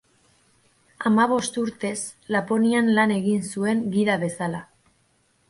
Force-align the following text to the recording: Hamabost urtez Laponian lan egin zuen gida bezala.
Hamabost 1.09 1.59
urtez 1.63 1.93
Laponian 2.37 2.91
lan 3.01 3.15
egin 3.19 3.45
zuen 3.53 3.85
gida 3.99 4.19
bezala. 4.27 4.65